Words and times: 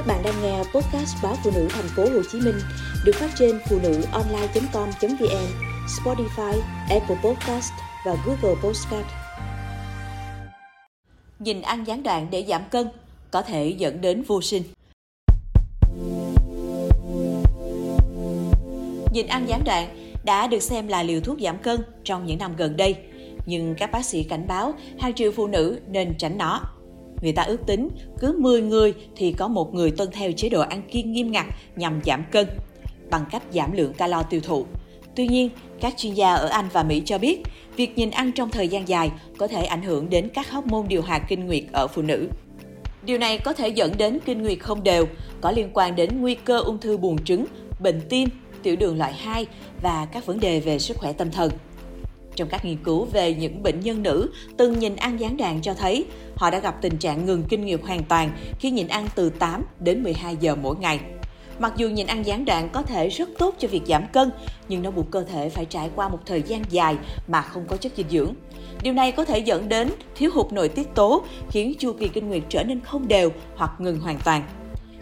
Các 0.00 0.06
bạn 0.06 0.22
đang 0.22 0.42
nghe 0.42 0.58
podcast 0.58 1.16
báo 1.22 1.36
phụ 1.44 1.50
nữ 1.54 1.68
thành 1.70 1.88
phố 1.96 2.02
Hồ 2.02 2.22
Chí 2.32 2.40
Minh 2.40 2.54
được 3.04 3.12
phát 3.14 3.30
trên 3.38 3.58
phụ 3.68 3.78
nữ 3.82 4.02
online.com.vn, 4.12 5.46
Spotify, 5.86 6.60
Apple 6.90 7.16
Podcast 7.24 7.72
và 8.06 8.16
Google 8.26 8.60
Podcast. 8.62 9.06
Nhìn 11.38 11.62
ăn 11.62 11.86
gián 11.86 12.02
đoạn 12.02 12.26
để 12.30 12.44
giảm 12.48 12.62
cân 12.70 12.88
có 13.30 13.42
thể 13.42 13.74
dẫn 13.78 14.00
đến 14.00 14.22
vô 14.22 14.42
sinh. 14.42 14.62
Nhìn 19.12 19.26
ăn 19.26 19.48
gián 19.48 19.62
đoạn 19.64 20.12
đã 20.24 20.46
được 20.46 20.62
xem 20.62 20.88
là 20.88 21.02
liều 21.02 21.20
thuốc 21.20 21.38
giảm 21.40 21.58
cân 21.58 21.80
trong 22.04 22.26
những 22.26 22.38
năm 22.38 22.56
gần 22.56 22.76
đây, 22.76 22.96
nhưng 23.46 23.74
các 23.74 23.92
bác 23.92 24.04
sĩ 24.04 24.22
cảnh 24.22 24.46
báo 24.48 24.74
hàng 24.98 25.14
triệu 25.14 25.32
phụ 25.32 25.46
nữ 25.46 25.80
nên 25.88 26.14
tránh 26.18 26.38
nó. 26.38 26.79
Người 27.22 27.32
ta 27.32 27.42
ước 27.42 27.66
tính 27.66 27.88
cứ 28.18 28.36
10 28.38 28.62
người 28.62 28.94
thì 29.16 29.32
có 29.32 29.48
một 29.48 29.74
người 29.74 29.90
tuân 29.90 30.10
theo 30.12 30.32
chế 30.32 30.48
độ 30.48 30.60
ăn 30.60 30.82
kiêng 30.82 31.12
nghiêm 31.12 31.32
ngặt 31.32 31.46
nhằm 31.76 32.00
giảm 32.04 32.24
cân 32.32 32.46
bằng 33.10 33.24
cách 33.30 33.42
giảm 33.50 33.72
lượng 33.72 33.92
calo 33.92 34.22
tiêu 34.22 34.40
thụ. 34.40 34.66
Tuy 35.16 35.28
nhiên, 35.28 35.50
các 35.80 35.94
chuyên 35.96 36.14
gia 36.14 36.34
ở 36.34 36.48
Anh 36.48 36.68
và 36.72 36.82
Mỹ 36.82 37.02
cho 37.04 37.18
biết, 37.18 37.42
việc 37.76 37.98
nhìn 37.98 38.10
ăn 38.10 38.32
trong 38.32 38.50
thời 38.50 38.68
gian 38.68 38.88
dài 38.88 39.10
có 39.38 39.46
thể 39.46 39.64
ảnh 39.64 39.82
hưởng 39.82 40.10
đến 40.10 40.28
các 40.34 40.50
hormone 40.50 40.86
điều 40.88 41.02
hòa 41.02 41.18
kinh 41.28 41.46
nguyệt 41.46 41.64
ở 41.72 41.86
phụ 41.86 42.02
nữ. 42.02 42.28
Điều 43.04 43.18
này 43.18 43.38
có 43.38 43.52
thể 43.52 43.68
dẫn 43.68 43.92
đến 43.98 44.18
kinh 44.24 44.42
nguyệt 44.42 44.58
không 44.60 44.82
đều, 44.82 45.06
có 45.40 45.50
liên 45.50 45.70
quan 45.74 45.96
đến 45.96 46.20
nguy 46.20 46.34
cơ 46.34 46.60
ung 46.60 46.78
thư 46.78 46.96
buồng 46.96 47.24
trứng, 47.24 47.44
bệnh 47.80 48.00
tim, 48.08 48.28
tiểu 48.62 48.76
đường 48.76 48.98
loại 48.98 49.12
2 49.12 49.46
và 49.82 50.06
các 50.12 50.26
vấn 50.26 50.40
đề 50.40 50.60
về 50.60 50.78
sức 50.78 50.96
khỏe 50.96 51.12
tâm 51.12 51.30
thần. 51.30 51.50
Trong 52.36 52.48
các 52.48 52.64
nghiên 52.64 52.76
cứu 52.84 53.04
về 53.04 53.34
những 53.34 53.62
bệnh 53.62 53.80
nhân 53.80 54.02
nữ 54.02 54.30
từng 54.56 54.78
nhìn 54.78 54.96
ăn 54.96 55.20
gián 55.20 55.36
đoạn 55.36 55.60
cho 55.62 55.74
thấy 55.74 56.06
họ 56.36 56.50
đã 56.50 56.58
gặp 56.58 56.76
tình 56.82 56.96
trạng 56.96 57.26
ngừng 57.26 57.42
kinh 57.48 57.64
nguyệt 57.64 57.80
hoàn 57.82 58.04
toàn 58.04 58.30
khi 58.58 58.70
nhịn 58.70 58.88
ăn 58.88 59.08
từ 59.14 59.30
8 59.30 59.64
đến 59.80 60.02
12 60.02 60.36
giờ 60.36 60.54
mỗi 60.54 60.76
ngày. 60.76 61.00
Mặc 61.58 61.72
dù 61.76 61.88
nhịn 61.88 62.06
ăn 62.06 62.26
gián 62.26 62.44
đoạn 62.44 62.68
có 62.72 62.82
thể 62.82 63.08
rất 63.08 63.28
tốt 63.38 63.54
cho 63.58 63.68
việc 63.68 63.82
giảm 63.86 64.06
cân, 64.12 64.30
nhưng 64.68 64.82
nó 64.82 64.90
buộc 64.90 65.10
cơ 65.10 65.22
thể 65.22 65.48
phải 65.48 65.64
trải 65.64 65.90
qua 65.96 66.08
một 66.08 66.18
thời 66.26 66.42
gian 66.42 66.62
dài 66.70 66.96
mà 67.28 67.42
không 67.42 67.64
có 67.68 67.76
chất 67.76 67.92
dinh 67.96 68.08
dưỡng. 68.10 68.34
Điều 68.82 68.92
này 68.92 69.12
có 69.12 69.24
thể 69.24 69.38
dẫn 69.38 69.68
đến 69.68 69.90
thiếu 70.16 70.30
hụt 70.34 70.52
nội 70.52 70.68
tiết 70.68 70.94
tố, 70.94 71.22
khiến 71.50 71.74
chu 71.78 71.92
kỳ 71.92 72.08
kinh 72.08 72.28
nguyệt 72.28 72.42
trở 72.48 72.64
nên 72.64 72.80
không 72.80 73.08
đều 73.08 73.30
hoặc 73.56 73.70
ngừng 73.78 74.00
hoàn 74.00 74.18
toàn. 74.24 74.42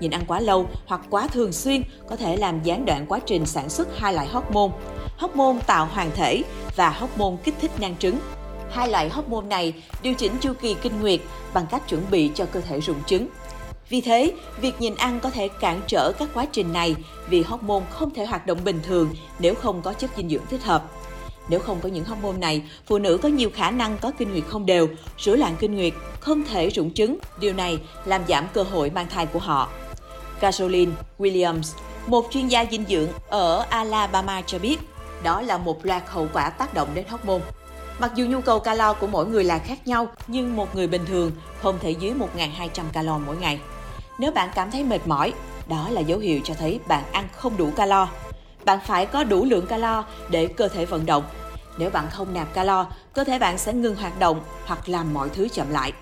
Nhịn 0.00 0.10
ăn 0.10 0.22
quá 0.26 0.40
lâu 0.40 0.66
hoặc 0.86 1.00
quá 1.10 1.28
thường 1.28 1.52
xuyên 1.52 1.82
có 2.08 2.16
thể 2.16 2.36
làm 2.36 2.62
gián 2.62 2.84
đoạn 2.84 3.06
quá 3.08 3.18
trình 3.26 3.46
sản 3.46 3.68
xuất 3.68 3.98
hai 3.98 4.14
loại 4.14 4.26
hormone, 4.26 4.72
hormone 5.18 5.58
tạo 5.66 5.86
hoàng 5.86 6.10
thể 6.14 6.42
và 6.76 6.90
hormone 6.90 7.36
kích 7.44 7.54
thích 7.60 7.70
nang 7.80 7.96
trứng. 7.96 8.18
Hai 8.70 8.88
loại 8.88 9.08
hormone 9.08 9.46
này 9.46 9.74
điều 10.02 10.14
chỉnh 10.14 10.32
chu 10.40 10.52
kỳ 10.60 10.74
kinh 10.82 11.00
nguyệt 11.00 11.20
bằng 11.54 11.66
cách 11.70 11.88
chuẩn 11.88 12.02
bị 12.10 12.30
cho 12.34 12.46
cơ 12.46 12.60
thể 12.60 12.80
rụng 12.80 13.02
trứng. 13.06 13.28
Vì 13.88 14.00
thế, 14.00 14.32
việc 14.60 14.80
nhìn 14.80 14.94
ăn 14.94 15.20
có 15.20 15.30
thể 15.30 15.48
cản 15.48 15.80
trở 15.86 16.12
các 16.18 16.28
quá 16.34 16.46
trình 16.52 16.72
này 16.72 16.94
vì 17.28 17.42
hormone 17.42 17.84
không 17.90 18.10
thể 18.14 18.26
hoạt 18.26 18.46
động 18.46 18.58
bình 18.64 18.80
thường 18.82 19.14
nếu 19.38 19.54
không 19.54 19.82
có 19.82 19.92
chất 19.92 20.10
dinh 20.16 20.28
dưỡng 20.28 20.46
thích 20.50 20.64
hợp. 20.64 20.84
Nếu 21.48 21.60
không 21.60 21.80
có 21.80 21.88
những 21.88 22.04
hormone 22.04 22.38
này, 22.38 22.62
phụ 22.86 22.98
nữ 22.98 23.18
có 23.22 23.28
nhiều 23.28 23.50
khả 23.54 23.70
năng 23.70 23.98
có 23.98 24.10
kinh 24.18 24.30
nguyệt 24.30 24.44
không 24.48 24.66
đều, 24.66 24.88
rối 25.18 25.38
loạn 25.38 25.56
kinh 25.58 25.74
nguyệt, 25.74 25.92
không 26.20 26.44
thể 26.44 26.68
rụng 26.68 26.94
trứng. 26.94 27.18
Điều 27.40 27.52
này 27.52 27.78
làm 28.04 28.22
giảm 28.28 28.46
cơ 28.52 28.62
hội 28.62 28.90
mang 28.90 29.06
thai 29.08 29.26
của 29.26 29.38
họ. 29.38 29.68
Caroline 30.40 30.92
Williams, 31.18 31.74
một 32.06 32.26
chuyên 32.30 32.48
gia 32.48 32.64
dinh 32.70 32.84
dưỡng 32.88 33.08
ở 33.28 33.66
Alabama 33.70 34.42
cho 34.46 34.58
biết, 34.58 34.80
đó 35.22 35.40
là 35.40 35.58
một 35.58 35.86
loạt 35.86 36.02
hậu 36.06 36.28
quả 36.32 36.50
tác 36.50 36.74
động 36.74 36.88
đến 36.94 37.04
hormone. 37.08 37.40
Mặc 37.98 38.12
dù 38.14 38.26
nhu 38.26 38.40
cầu 38.40 38.60
calo 38.60 38.92
của 38.92 39.06
mỗi 39.06 39.26
người 39.26 39.44
là 39.44 39.58
khác 39.58 39.86
nhau, 39.86 40.08
nhưng 40.26 40.56
một 40.56 40.74
người 40.74 40.86
bình 40.86 41.04
thường 41.06 41.32
không 41.62 41.78
thể 41.78 41.90
dưới 41.90 42.12
1.200 42.36 42.82
calo 42.92 43.18
mỗi 43.18 43.36
ngày. 43.36 43.60
Nếu 44.18 44.32
bạn 44.32 44.50
cảm 44.54 44.70
thấy 44.70 44.84
mệt 44.84 45.06
mỏi, 45.06 45.32
đó 45.68 45.88
là 45.90 46.00
dấu 46.00 46.18
hiệu 46.18 46.40
cho 46.44 46.54
thấy 46.54 46.80
bạn 46.88 47.04
ăn 47.12 47.28
không 47.32 47.56
đủ 47.56 47.70
calo. 47.76 48.08
Bạn 48.64 48.78
phải 48.86 49.06
có 49.06 49.24
đủ 49.24 49.44
lượng 49.44 49.66
calo 49.66 50.04
để 50.30 50.46
cơ 50.46 50.68
thể 50.68 50.84
vận 50.84 51.06
động. 51.06 51.24
Nếu 51.78 51.90
bạn 51.90 52.06
không 52.10 52.34
nạp 52.34 52.54
calo, 52.54 52.86
cơ 53.12 53.24
thể 53.24 53.38
bạn 53.38 53.58
sẽ 53.58 53.72
ngừng 53.72 53.96
hoạt 53.96 54.18
động 54.18 54.40
hoặc 54.64 54.88
làm 54.88 55.14
mọi 55.14 55.28
thứ 55.28 55.48
chậm 55.48 55.70
lại. 55.70 55.92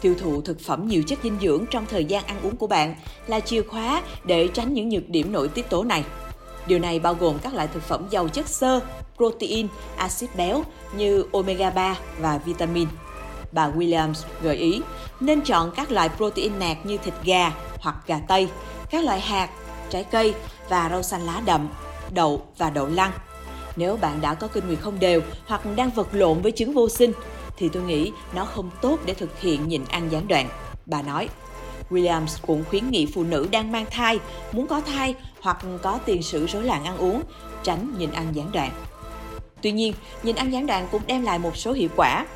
Tiêu 0.00 0.14
thụ 0.20 0.40
thực 0.40 0.60
phẩm 0.60 0.88
nhiều 0.88 1.02
chất 1.02 1.18
dinh 1.22 1.38
dưỡng 1.42 1.64
trong 1.70 1.86
thời 1.86 2.04
gian 2.04 2.24
ăn 2.24 2.36
uống 2.42 2.56
của 2.56 2.66
bạn 2.66 2.94
là 3.26 3.40
chìa 3.40 3.62
khóa 3.62 4.02
để 4.24 4.48
tránh 4.48 4.74
những 4.74 4.88
nhược 4.88 5.08
điểm 5.08 5.32
nội 5.32 5.48
tiết 5.48 5.70
tố 5.70 5.84
này. 5.84 6.04
Điều 6.66 6.78
này 6.78 6.98
bao 6.98 7.14
gồm 7.14 7.38
các 7.38 7.54
loại 7.54 7.68
thực 7.68 7.82
phẩm 7.82 8.06
giàu 8.10 8.28
chất 8.28 8.48
xơ, 8.48 8.80
protein, 9.16 9.68
axit 9.96 10.36
béo 10.36 10.62
như 10.96 11.24
omega 11.32 11.70
3 11.70 11.96
và 12.18 12.38
vitamin. 12.38 12.88
Bà 13.52 13.70
Williams 13.70 14.24
gợi 14.42 14.56
ý 14.56 14.80
nên 15.20 15.40
chọn 15.40 15.70
các 15.76 15.92
loại 15.92 16.08
protein 16.16 16.58
nạc 16.58 16.86
như 16.86 16.96
thịt 16.96 17.14
gà 17.24 17.52
hoặc 17.80 17.96
gà 18.06 18.20
tây, 18.28 18.48
các 18.90 19.04
loại 19.04 19.20
hạt, 19.20 19.50
trái 19.90 20.04
cây 20.04 20.34
và 20.68 20.88
rau 20.90 21.02
xanh 21.02 21.26
lá 21.26 21.42
đậm, 21.44 21.68
đậu 22.10 22.46
và 22.58 22.70
đậu 22.70 22.86
lăng. 22.86 23.12
Nếu 23.76 23.96
bạn 23.96 24.20
đã 24.20 24.34
có 24.34 24.48
kinh 24.48 24.66
nguyệt 24.66 24.80
không 24.80 24.98
đều 24.98 25.20
hoặc 25.46 25.60
đang 25.76 25.90
vật 25.90 26.08
lộn 26.12 26.42
với 26.42 26.52
chứng 26.52 26.74
vô 26.74 26.88
sinh, 26.88 27.12
thì 27.56 27.68
tôi 27.68 27.82
nghĩ 27.82 28.12
nó 28.34 28.44
không 28.44 28.70
tốt 28.80 28.98
để 29.04 29.14
thực 29.14 29.40
hiện 29.40 29.68
nhịn 29.68 29.84
ăn 29.84 30.08
gián 30.12 30.28
đoạn. 30.28 30.48
Bà 30.86 31.02
nói, 31.02 31.28
Williams 31.90 32.38
cũng 32.46 32.64
khuyến 32.70 32.90
nghị 32.90 33.06
phụ 33.06 33.24
nữ 33.24 33.48
đang 33.50 33.72
mang 33.72 33.86
thai, 33.90 34.18
muốn 34.52 34.66
có 34.66 34.80
thai 34.80 35.14
hoặc 35.40 35.58
có 35.82 35.98
tiền 36.04 36.22
sử 36.22 36.46
rối 36.46 36.62
loạn 36.62 36.84
ăn 36.84 36.96
uống, 36.96 37.22
tránh 37.62 37.94
nhịn 37.98 38.10
ăn 38.10 38.26
gián 38.32 38.52
đoạn. 38.52 38.70
Tuy 39.62 39.72
nhiên, 39.72 39.94
nhịn 40.22 40.36
ăn 40.36 40.52
gián 40.52 40.66
đoạn 40.66 40.88
cũng 40.92 41.02
đem 41.06 41.22
lại 41.22 41.38
một 41.38 41.56
số 41.56 41.72
hiệu 41.72 41.88
quả. 41.96 42.26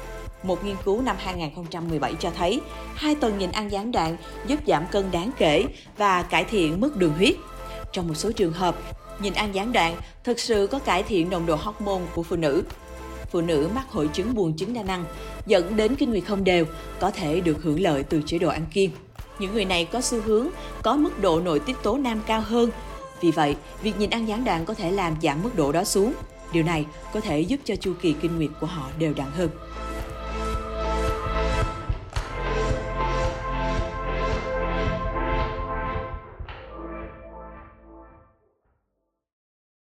Một 0.42 0.64
nghiên 0.64 0.76
cứu 0.84 1.02
năm 1.02 1.16
2017 1.18 2.14
cho 2.14 2.30
thấy, 2.30 2.60
hai 2.94 3.14
tuần 3.14 3.38
nhịn 3.38 3.50
ăn 3.52 3.72
gián 3.72 3.92
đoạn 3.92 4.16
giúp 4.46 4.60
giảm 4.66 4.86
cân 4.86 5.10
đáng 5.10 5.30
kể 5.38 5.64
và 5.96 6.22
cải 6.22 6.44
thiện 6.44 6.80
mức 6.80 6.96
đường 6.96 7.12
huyết. 7.12 7.34
Trong 7.92 8.08
một 8.08 8.14
số 8.14 8.32
trường 8.32 8.52
hợp, 8.52 8.76
nhịn 9.20 9.32
ăn 9.32 9.54
gián 9.54 9.72
đoạn 9.72 9.96
thực 10.24 10.40
sự 10.40 10.68
có 10.70 10.78
cải 10.78 11.02
thiện 11.02 11.30
nồng 11.30 11.46
độ 11.46 11.56
hormone 11.56 12.02
của 12.14 12.22
phụ 12.22 12.36
nữ. 12.36 12.62
Phụ 13.30 13.40
nữ 13.40 13.68
mắc 13.74 13.90
hội 13.90 14.08
chứng 14.12 14.34
buồng 14.34 14.56
trứng 14.56 14.74
đa 14.74 14.82
năng 14.82 15.04
dẫn 15.46 15.76
đến 15.76 15.96
kinh 15.96 16.10
nguyệt 16.10 16.24
không 16.26 16.44
đều 16.44 16.64
có 17.00 17.10
thể 17.10 17.40
được 17.40 17.62
hưởng 17.62 17.80
lợi 17.80 18.02
từ 18.02 18.22
chế 18.26 18.38
độ 18.38 18.48
ăn 18.48 18.66
kiêng. 18.72 18.90
Những 19.38 19.54
người 19.54 19.64
này 19.64 19.84
có 19.84 20.00
xu 20.00 20.20
hướng 20.20 20.48
có 20.82 20.96
mức 20.96 21.20
độ 21.20 21.40
nội 21.40 21.60
tiết 21.60 21.76
tố 21.82 21.96
nam 21.96 22.20
cao 22.26 22.40
hơn. 22.40 22.70
Vì 23.20 23.30
vậy, 23.30 23.56
việc 23.82 23.98
nhịn 23.98 24.10
ăn 24.10 24.28
gián 24.28 24.44
đoạn 24.44 24.64
có 24.64 24.74
thể 24.74 24.90
làm 24.90 25.16
giảm 25.22 25.42
mức 25.42 25.50
độ 25.56 25.72
đó 25.72 25.84
xuống. 25.84 26.12
Điều 26.52 26.62
này 26.62 26.86
có 27.14 27.20
thể 27.20 27.40
giúp 27.40 27.60
cho 27.64 27.76
chu 27.76 27.92
kỳ 28.02 28.12
kinh 28.12 28.36
nguyệt 28.36 28.50
của 28.60 28.66
họ 28.66 28.88
đều 28.98 29.14
đặn 29.14 29.30
hơn. 29.36 29.48